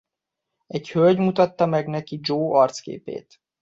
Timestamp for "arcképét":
2.57-3.39